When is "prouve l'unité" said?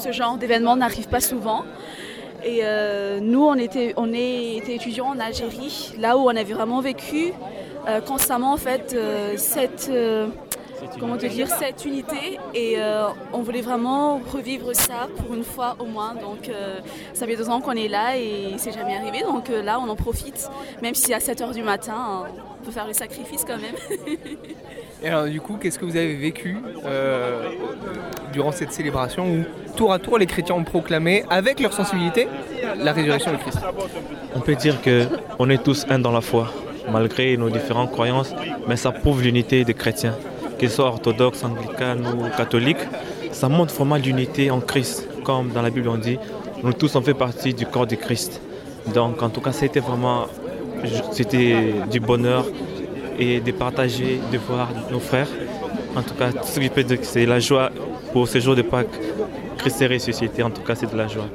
38.92-39.64